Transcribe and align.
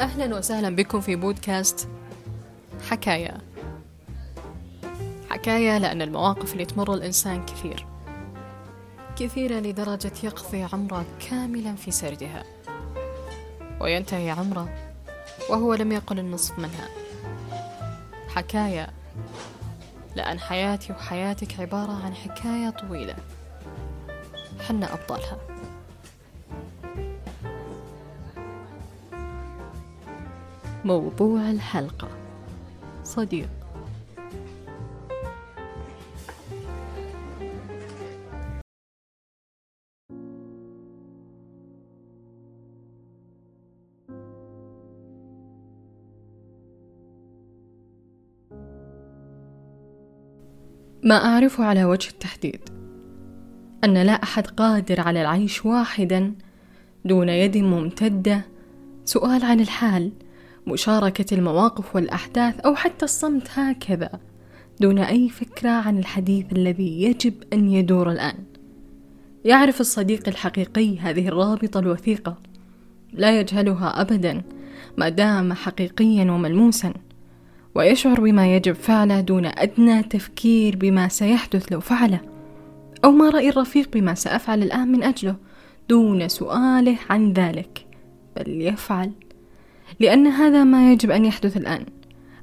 أهلا 0.00 0.36
وسهلا 0.36 0.76
بكم 0.76 1.00
في 1.00 1.16
بودكاست 1.16 1.88
حكاية 2.90 3.38
حكاية 5.30 5.78
لأن 5.78 6.02
المواقف 6.02 6.52
اللي 6.52 6.64
تمر 6.64 6.94
الإنسان 6.94 7.46
كثير. 7.46 7.86
كثيرة 9.16 9.54
لدرجة 9.60 10.12
يقضي 10.22 10.62
عمره 10.72 11.04
كاملا 11.30 11.74
في 11.74 11.90
سردها. 11.90 12.44
وينتهي 13.80 14.30
عمره 14.30 14.68
وهو 15.50 15.74
لم 15.74 15.92
يقل 15.92 16.18
النصف 16.18 16.58
منها. 16.58 16.88
حكاية 18.28 18.88
لأن 20.16 20.38
حياتي 20.40 20.92
وحياتك 20.92 21.60
عبارة 21.60 21.92
عن 22.04 22.14
حكاية 22.14 22.70
طويلة. 22.70 23.16
حنا 24.68 24.92
أبطالها. 24.94 25.38
موضوع 30.88 31.50
الحلقة. 31.50 32.08
صديق. 33.04 33.48
ما 51.04 51.14
أعرفه 51.14 51.64
على 51.64 51.84
وجه 51.84 52.10
التحديد. 52.10 52.60
أن 53.84 54.02
لا 54.02 54.12
أحد 54.12 54.46
قادر 54.46 55.00
على 55.00 55.22
العيش 55.22 55.66
واحدا 55.66 56.34
دون 57.04 57.28
يد 57.28 57.56
ممتدة. 57.56 58.44
سؤال 59.04 59.44
عن 59.44 59.60
الحال. 59.60 60.12
مشاركة 60.68 61.34
المواقف 61.34 61.96
والأحداث 61.96 62.60
أو 62.60 62.74
حتى 62.74 63.04
الصمت 63.04 63.48
هكذا 63.54 64.10
دون 64.80 64.98
أي 64.98 65.28
فكرة 65.28 65.70
عن 65.70 65.98
الحديث 65.98 66.52
الذي 66.52 67.02
يجب 67.02 67.34
أن 67.52 67.70
يدور 67.70 68.10
الآن. 68.10 68.34
يعرف 69.44 69.80
الصديق 69.80 70.28
الحقيقي 70.28 70.98
هذه 70.98 71.28
الرابطة 71.28 71.80
الوثيقة. 71.80 72.36
لا 73.12 73.40
يجهلها 73.40 74.00
أبدا 74.00 74.42
ما 74.96 75.08
دام 75.08 75.52
حقيقيا 75.52 76.30
وملموسا. 76.30 76.92
ويشعر 77.74 78.20
بما 78.20 78.56
يجب 78.56 78.72
فعله 78.72 79.20
دون 79.20 79.46
أدنى 79.46 80.02
تفكير 80.02 80.76
بما 80.76 81.08
سيحدث 81.08 81.72
لو 81.72 81.80
فعله 81.80 82.20
أو 83.04 83.10
ما 83.10 83.30
رأي 83.30 83.48
الرفيق 83.48 83.90
بما 83.92 84.14
سأفعل 84.14 84.62
الآن 84.62 84.92
من 84.92 85.02
أجله 85.02 85.36
دون 85.88 86.28
سؤاله 86.28 86.96
عن 87.10 87.32
ذلك. 87.32 87.86
بل 88.36 88.62
يفعل 88.62 89.10
لأن 90.00 90.26
هذا 90.26 90.64
ما 90.64 90.92
يجب 90.92 91.10
أن 91.10 91.24
يحدث 91.24 91.56
الآن 91.56 91.86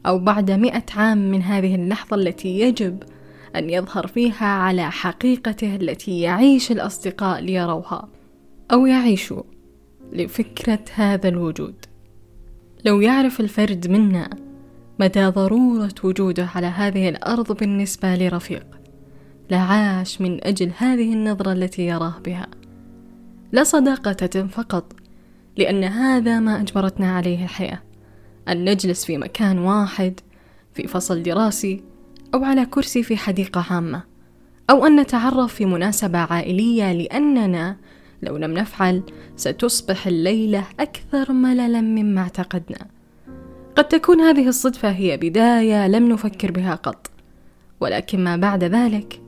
أو 0.05 0.19
بعد 0.19 0.51
مئة 0.51 0.83
عام 0.95 1.17
من 1.31 1.41
هذه 1.41 1.75
اللحظة 1.75 2.15
التي 2.15 2.59
يجب 2.59 3.03
أن 3.55 3.69
يظهر 3.69 4.07
فيها 4.07 4.45
على 4.45 4.91
حقيقته 4.91 5.75
التي 5.75 6.21
يعيش 6.21 6.71
الأصدقاء 6.71 7.41
ليروها 7.41 8.09
أو 8.71 8.85
يعيشوا 8.85 9.43
لفكرة 10.13 10.85
هذا 10.95 11.27
الوجود. 11.29 11.75
لو 12.85 13.01
يعرف 13.01 13.39
الفرد 13.39 13.87
منا 13.87 14.29
مدى 14.99 15.25
ضرورة 15.25 15.95
وجوده 16.03 16.49
على 16.55 16.67
هذه 16.67 17.09
الأرض 17.09 17.57
بالنسبة 17.57 18.15
لرفيق 18.15 18.65
لعاش 19.51 20.21
من 20.21 20.43
أجل 20.43 20.71
هذه 20.77 21.13
النظرة 21.13 21.51
التي 21.51 21.87
يراه 21.87 22.13
بها. 22.25 22.47
لا 23.51 23.63
صداقة 23.63 24.47
فقط 24.47 24.93
لأن 25.57 25.83
هذا 25.83 26.39
ما 26.39 26.61
أجبرتنا 26.61 27.15
عليه 27.15 27.43
الحياة. 27.43 27.81
أن 28.47 28.69
نجلس 28.69 29.05
في 29.05 29.17
مكان 29.17 29.59
واحد 29.59 30.19
في 30.73 30.87
فصل 30.87 31.23
دراسي 31.23 31.83
أو 32.33 32.43
على 32.43 32.65
كرسي 32.65 33.03
في 33.03 33.17
حديقة 33.17 33.65
عامة 33.69 34.03
أو 34.69 34.85
أن 34.85 34.99
نتعرف 34.99 35.53
في 35.53 35.65
مناسبة 35.65 36.19
عائلية 36.19 36.91
لأننا 36.91 37.77
لو 38.21 38.37
لم 38.37 38.53
نفعل 38.53 39.03
ستصبح 39.35 40.07
الليلة 40.07 40.63
أكثر 40.79 41.31
مللا 41.31 41.81
مما 41.81 42.21
اعتقدنا. 42.21 42.87
قد 43.75 43.87
تكون 43.87 44.21
هذه 44.21 44.47
الصدفة 44.47 44.89
هي 44.91 45.17
بداية 45.17 45.87
لم 45.87 46.09
نفكر 46.09 46.51
بها 46.51 46.75
قط. 46.75 47.11
ولكن 47.79 48.23
ما 48.23 48.35
بعد 48.35 48.63
ذلك 48.63 49.21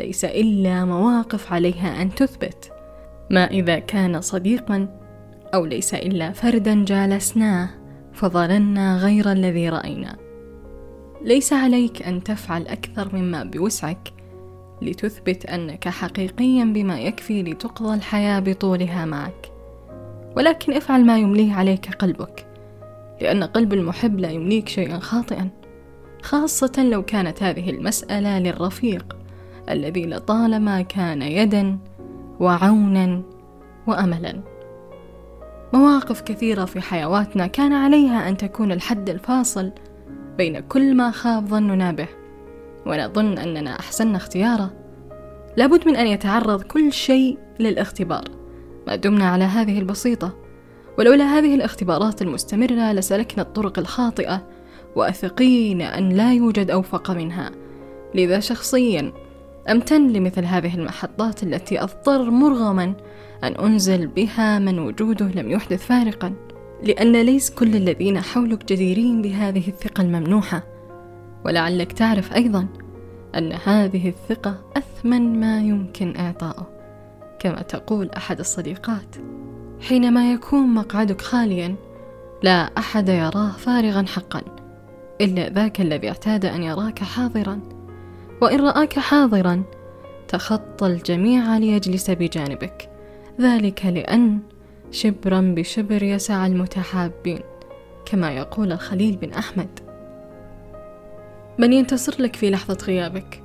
ليس 0.00 0.24
إلا 0.24 0.84
مواقف 0.84 1.52
عليها 1.52 2.02
أن 2.02 2.14
تثبت. 2.14 2.72
ما 3.30 3.44
إذا 3.44 3.78
كان 3.78 4.20
صديقا 4.20 5.03
أو 5.54 5.64
ليس 5.64 5.94
إلا 5.94 6.32
فردا 6.32 6.84
جالسناه 6.84 7.68
فظننا 8.12 8.96
غير 8.96 9.32
الذي 9.32 9.68
رأينا. 9.68 10.16
ليس 11.22 11.52
عليك 11.52 12.02
أن 12.02 12.22
تفعل 12.22 12.66
أكثر 12.66 13.16
مما 13.16 13.44
بوسعك 13.44 14.12
لتثبت 14.82 15.46
أنك 15.46 15.88
حقيقيا 15.88 16.64
بما 16.64 17.00
يكفي 17.00 17.42
لتقضى 17.42 17.94
الحياة 17.94 18.40
بطولها 18.40 19.04
معك. 19.04 19.52
ولكن 20.36 20.72
افعل 20.72 21.04
ما 21.04 21.18
يمليه 21.18 21.54
عليك 21.54 21.94
قلبك 21.94 22.46
لأن 23.20 23.44
قلب 23.44 23.72
المحب 23.72 24.20
لا 24.20 24.30
يمليك 24.30 24.68
شيئا 24.68 24.98
خاطئا 24.98 25.50
خاصة 26.22 26.88
لو 26.90 27.02
كانت 27.02 27.42
هذه 27.42 27.70
المسألة 27.70 28.38
للرفيق 28.38 29.16
الذي 29.70 30.06
لطالما 30.06 30.82
كان 30.82 31.22
يدا 31.22 31.78
وعونا 32.40 33.22
وأملا. 33.86 34.53
مواقف 35.74 36.20
كثيرة 36.20 36.64
في 36.64 36.80
حيواتنا 36.80 37.46
كان 37.46 37.72
عليها 37.72 38.28
أن 38.28 38.36
تكون 38.36 38.72
الحد 38.72 39.10
الفاصل 39.10 39.70
بين 40.36 40.60
كل 40.60 40.94
ما 40.94 41.10
خاب 41.10 41.46
ظننا 41.48 41.92
به. 41.92 42.08
ونظن 42.86 43.38
أننا 43.38 43.78
أحسن 43.80 44.14
اختياره. 44.14 44.72
لابد 45.56 45.88
من 45.88 45.96
أن 45.96 46.06
يتعرض 46.06 46.62
كل 46.62 46.92
شيء 46.92 47.38
للاختبار. 47.60 48.24
ما 48.86 48.96
دمنا 48.96 49.28
على 49.28 49.44
هذه 49.44 49.78
البسيطة. 49.78 50.36
ولولا 50.98 51.24
هذه 51.24 51.54
الاختبارات 51.54 52.22
المستمرة 52.22 52.92
لسلكنا 52.92 53.42
الطرق 53.42 53.78
الخاطئة 53.78 54.46
واثقين 54.96 55.82
أن 55.82 56.08
لا 56.08 56.32
يوجد 56.32 56.70
أوفق 56.70 57.10
منها. 57.10 57.50
لذا 58.14 58.40
شخصيا 58.40 59.12
أمتن 59.70 60.08
لمثل 60.08 60.44
هذه 60.44 60.74
المحطات 60.74 61.42
التي 61.42 61.82
أضطر 61.82 62.30
مرغما 62.30 62.94
أن 63.44 63.52
أنزل 63.54 64.06
بها 64.06 64.58
من 64.58 64.78
وجوده 64.78 65.26
لم 65.26 65.50
يحدث 65.50 65.86
فارقا 65.86 66.32
لأن 66.82 67.12
ليس 67.12 67.50
كل 67.50 67.76
الذين 67.76 68.20
حولك 68.20 68.64
جديرين 68.64 69.22
بهذه 69.22 69.68
الثقة 69.68 70.00
الممنوحة. 70.00 70.62
ولعلك 71.44 71.92
تعرف 71.92 72.32
أيضا 72.32 72.66
أن 73.34 73.52
هذه 73.52 74.08
الثقة 74.08 74.64
أثمن 74.76 75.40
ما 75.40 75.60
يمكن 75.60 76.16
إعطاؤه. 76.16 76.66
كما 77.38 77.62
تقول 77.62 78.10
أحد 78.10 78.38
الصديقات 78.38 79.16
حينما 79.80 80.32
يكون 80.32 80.74
مقعدك 80.74 81.20
خاليا 81.20 81.74
لا 82.42 82.70
أحد 82.78 83.08
يراه 83.08 83.50
فارغا 83.50 84.04
حقا 84.06 84.42
إلا 85.20 85.48
ذاك 85.48 85.80
الذي 85.80 86.08
اعتاد 86.08 86.44
أن 86.44 86.62
يراك 86.62 86.98
حاضرا. 86.98 87.73
وإن 88.40 88.60
رآك 88.60 88.98
حاضرا 88.98 89.62
تخطى 90.28 90.86
الجميع 90.86 91.58
ليجلس 91.58 92.10
بجانبك. 92.10 92.90
ذلك 93.40 93.86
لأن 93.86 94.38
شبرا 94.90 95.40
بشبر 95.40 96.02
يسع 96.02 96.46
المتحابين 96.46 97.40
كما 98.06 98.32
يقول 98.32 98.72
الخليل 98.72 99.16
بن 99.16 99.32
أحمد. 99.32 99.80
من 101.58 101.72
ينتصر 101.72 102.22
لك 102.22 102.36
في 102.36 102.50
لحظة 102.50 102.78
غيابك؟ 102.86 103.42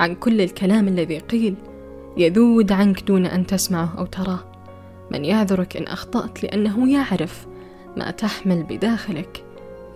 عن 0.00 0.14
كل 0.14 0.40
الكلام 0.40 0.88
الذي 0.88 1.18
قيل 1.18 1.54
يذود 2.16 2.72
عنك 2.72 3.02
دون 3.02 3.26
أن 3.26 3.46
تسمعه 3.46 3.98
أو 3.98 4.06
تراه. 4.06 4.40
من 5.10 5.24
يعذرك 5.24 5.76
إن 5.76 5.86
أخطأت 5.86 6.42
لأنه 6.42 6.92
يعرف 6.92 7.46
ما 7.96 8.10
تحمل 8.10 8.62
بداخلك 8.62 9.44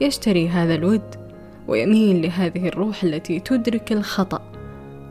يشتري 0.01 0.49
هذا 0.49 0.75
الود 0.75 1.24
ويميل 1.69 2.23
لهذه 2.23 2.69
الروح 2.69 3.05
التي 3.05 3.41
تدرك 3.41 3.93
الخطأ 3.93 4.43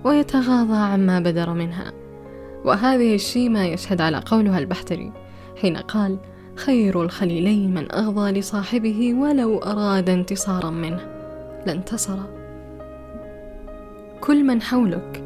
ويتغاضى 0.03 0.77
عما 0.77 1.19
بدر 1.19 1.53
منها. 1.53 1.91
وهذه 2.65 3.15
الشيمة 3.15 3.63
يشهد 3.65 4.01
على 4.01 4.17
قولها 4.25 4.59
البحتري 4.59 5.11
حين 5.61 5.77
قال 5.77 6.17
خير 6.55 7.01
الخليلين 7.01 7.73
من 7.73 7.91
أغضى 7.91 8.31
لصاحبه 8.31 9.13
ولو 9.13 9.57
أراد 9.57 10.09
انتصارا 10.09 10.69
منه. 10.69 10.99
لانتصر 11.65 12.17
كل 14.21 14.43
من 14.43 14.61
حولك 14.61 15.23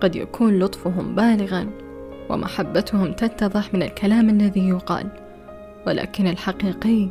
قد 0.00 0.16
يكون 0.16 0.58
لطفهم 0.58 1.14
بالغا 1.14 1.70
ومحبتهم 2.30 3.12
تتضح 3.12 3.74
من 3.74 3.82
الكلام 3.82 4.30
الذي 4.30 4.68
يقال 4.68 5.06
ولكن 5.86 6.26
الحقيقي 6.26 7.08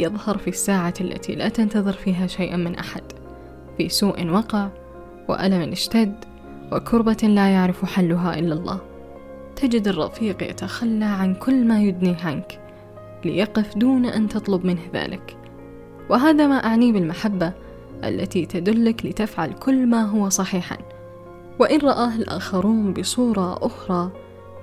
يظهر 0.00 0.38
في 0.38 0.48
الساعة 0.48 0.94
التي 1.00 1.34
لا 1.34 1.48
تنتظر 1.48 1.92
فيها 1.92 2.26
شيئا 2.26 2.56
من 2.56 2.74
أحد 2.74 3.02
في 3.78 3.88
سوء 3.88 4.26
وقع 4.26 4.68
وألم 5.28 5.72
اشتد 5.72 6.14
وكربة 6.72 7.16
لا 7.22 7.48
يعرف 7.48 7.84
حلها 7.84 8.38
إلا 8.38 8.54
الله. 8.54 8.80
تجد 9.56 9.88
الرفيق 9.88 10.42
يتخلى 10.42 11.04
عن 11.04 11.34
كل 11.34 11.64
ما 11.64 11.82
يدنيه 11.82 12.16
عنك 12.24 12.60
ليقف 13.24 13.76
دون 13.76 14.06
أن 14.06 14.28
تطلب 14.28 14.66
منه 14.66 14.82
ذلك. 14.94 15.36
وهذا 16.10 16.46
ما 16.46 16.64
أعني 16.64 16.92
بالمحبة 16.92 17.52
التي 18.04 18.46
تدلك 18.46 19.06
لتفعل 19.06 19.52
كل 19.52 19.86
ما 19.86 20.02
هو 20.02 20.28
صحيحا. 20.28 20.76
وإن 21.58 21.78
رآه 21.80 22.14
الآخرون 22.14 22.92
بصورة 22.92 23.66
أخرى 23.66 24.10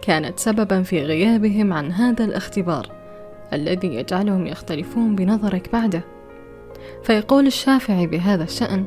كانت 0.01 0.39
سببا 0.39 0.83
في 0.83 1.03
غيابهم 1.03 1.73
عن 1.73 1.91
هذا 1.91 2.25
الاختبار. 2.25 2.96
الذي 3.53 3.95
يجعلهم 3.95 4.47
يختلفون 4.47 5.15
بنظرك 5.15 5.69
بعده. 5.73 6.03
فيقول 7.03 7.47
الشافعي 7.47 8.07
بهذا 8.07 8.43
الشأن 8.43 8.85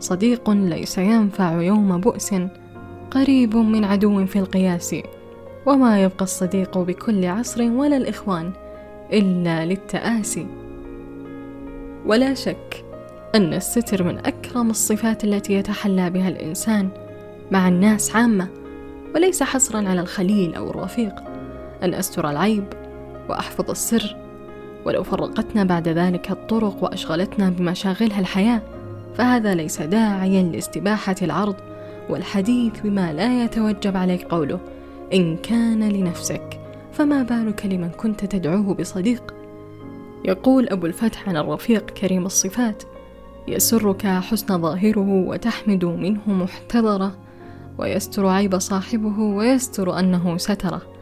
صديق 0.00 0.50
ليس 0.50 0.98
ينفع 0.98 1.62
يوم 1.62 2.00
بؤس 2.00 2.34
قريب 3.10 3.56
من 3.56 3.84
عدو 3.84 4.26
في 4.26 4.38
القياس 4.38 4.96
وما 5.66 6.02
يبقى 6.02 6.24
الصديق 6.24 6.78
بكل 6.78 7.24
عصر 7.24 7.62
ولا 7.62 7.96
الإخوان 7.96 8.52
إلا 9.12 9.66
للتآسي. 9.66 10.46
ولا 12.06 12.34
شك 12.34 12.84
أن 13.34 13.54
الستر 13.54 14.02
من 14.02 14.18
أكرم 14.18 14.70
الصفات 14.70 15.24
التي 15.24 15.52
يتحلى 15.52 16.10
بها 16.10 16.28
الإنسان 16.28 16.88
مع 17.50 17.68
الناس 17.68 18.16
عامة 18.16 18.48
وليس 19.14 19.42
حصرا 19.42 19.88
على 19.88 20.00
الخليل 20.00 20.54
أو 20.54 20.70
الرفيق. 20.70 21.14
أن 21.82 21.94
أستر 21.94 22.30
العيب 22.30 22.64
وأحفظ 23.28 23.70
السر. 23.70 24.16
ولو 24.84 25.02
فرقتنا 25.02 25.64
بعد 25.64 25.88
ذلك 25.88 26.30
الطرق 26.30 26.84
وأشغلتنا 26.84 27.50
بمشاغلها 27.50 28.20
الحياة 28.20 28.62
فهذا 29.14 29.54
ليس 29.54 29.82
داعيا 29.82 30.42
لاستباحة 30.42 31.16
العرض 31.22 31.56
والحديث 32.10 32.80
بما 32.84 33.12
لا 33.12 33.44
يتوجب 33.44 33.96
عليك 33.96 34.22
قوله 34.22 34.60
إن 35.14 35.36
كان 35.36 35.88
لنفسك 35.88 36.60
فما 36.92 37.22
بالك 37.22 37.66
لمن 37.66 37.90
كنت 37.90 38.24
تدعوه 38.24 38.74
بصديق؟ 38.74 39.34
يقول 40.24 40.68
أبو 40.68 40.86
الفتح 40.86 41.28
عن 41.28 41.36
الرفيق 41.36 41.90
كريم 41.90 42.26
الصفات 42.26 42.82
يسرك 43.48 44.06
حسن 44.06 44.62
ظاهره 44.62 45.24
وتحمد 45.28 45.84
منه 45.84 46.20
محتضره 46.26 47.12
ويستر 47.78 48.26
عيب 48.26 48.58
صاحبه 48.58 49.20
ويستر 49.20 49.98
أنه 49.98 50.36
ستره. 50.36 50.93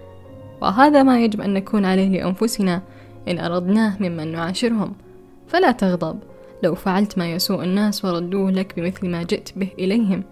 وهذا 0.63 1.03
ما 1.03 1.25
يجب 1.25 1.41
أن 1.41 1.55
نكون 1.55 1.85
عليه 1.85 2.09
لأنفسنا. 2.09 2.83
إن 3.29 3.39
أردناه 3.39 3.97
ممن 4.01 4.33
نعاشرهم. 4.33 4.93
فلا 5.49 5.71
تغضب. 5.73 6.19
لو 6.63 6.75
فعلت 6.75 7.19
ما 7.19 7.33
يسوء 7.33 7.65
الناس 7.65 8.05
وردوه 8.05 8.51
لك 8.51 8.77
بمثل 8.77 9.09
ما 9.09 9.23
جئت 9.23 9.59
به 9.59 9.69
إليهم. 9.79 10.25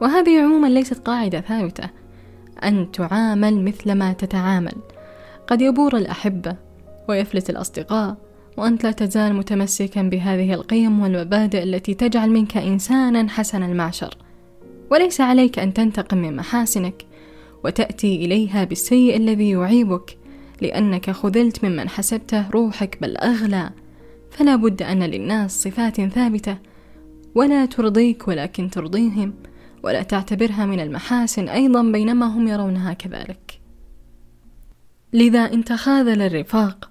وهذه 0.00 0.42
عموما 0.42 0.66
ليست 0.66 1.06
قاعدة 1.06 1.40
ثابتة. 1.40 1.90
أن 2.64 2.92
تعامل 2.92 3.64
مثل 3.64 3.92
ما 3.92 4.12
تتعامل. 4.12 4.74
قد 5.46 5.60
يبور 5.60 5.96
الأحبة 5.96 6.56
ويفلت 7.08 7.50
الأصدقاء. 7.50 8.16
وأنت 8.56 8.84
لا 8.84 8.90
تزال 8.90 9.34
متمسكا 9.34 10.02
بهذه 10.02 10.54
القيم 10.54 11.00
والمبادئ 11.00 11.62
التي 11.62 11.94
تجعل 11.94 12.30
منك 12.30 12.56
إنسانا 12.56 13.28
حسن 13.28 13.62
المعشر. 13.62 14.16
وليس 14.90 15.20
عليك 15.20 15.58
أن 15.58 15.74
تنتقم 15.74 16.18
من 16.18 16.36
محاسنك. 16.36 17.04
وتأتي 17.64 18.24
إليها 18.24 18.64
بالسيء 18.64 19.16
الذي 19.16 19.50
يعيبك 19.50 20.18
لأنك 20.60 21.10
خذلت 21.10 21.64
ممن 21.64 21.88
حسبته 21.88 22.50
روحك 22.50 22.98
بل 23.00 23.16
أغلى. 23.16 23.70
فلا 24.30 24.56
بد 24.56 24.82
أن 24.82 25.02
للناس 25.02 25.62
صفات 25.62 26.00
ثابتة 26.00 26.58
ولا 27.34 27.66
ترضيك 27.66 28.28
ولكن 28.28 28.70
ترضيهم 28.70 29.34
ولا 29.82 30.02
تعتبرها 30.02 30.66
من 30.66 30.80
المحاسن 30.80 31.48
أيضا 31.48 31.82
بينما 31.82 32.26
هم 32.26 32.48
يرونها 32.48 32.92
كذلك. 32.92 33.60
لذا 35.12 35.40
إن 35.40 35.64
تخاذل 35.64 36.22
الرفاق 36.22 36.90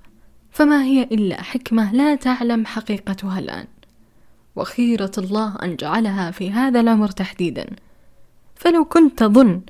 فما 0.51 0.83
هي 0.83 1.03
إلا 1.03 1.41
حكمة 1.41 1.93
لا 1.93 2.15
تعلم 2.15 2.65
حقيقتها 2.65 3.39
الآن. 3.39 3.65
وخيرة 4.55 5.11
الله 5.17 5.55
أن 5.63 5.75
جعلها 5.75 6.31
في 6.31 6.51
هذا 6.51 6.79
العمر 6.79 7.07
تحديدا. 7.07 7.65
فلو 8.55 8.85
كنت 8.85 9.19
تظن 9.19 9.61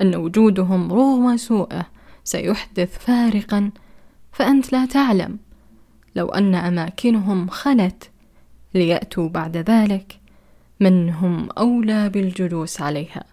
أن 0.00 0.16
وجودهم 0.16 0.92
رغم 0.92 1.36
سوءه 1.36 1.86
سيحدث 2.24 2.98
فارقا 2.98 3.70
فأنت 4.32 4.72
لا 4.72 4.86
تعلم. 4.86 5.38
لو 6.16 6.28
أن 6.28 6.54
أماكنهم 6.54 7.48
خلت 7.48 8.10
ليأتوا 8.74 9.28
بعد 9.28 9.56
ذلك 9.56 10.20
من 10.80 11.10
هم 11.10 11.48
أولى 11.58 12.08
بالجلوس 12.08 12.80
عليها. 12.80 13.24